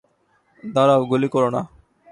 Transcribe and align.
দাঁড়াও, 0.63 1.01
গুলি 1.05 1.27
করো 1.27 1.49
না। 1.55 1.61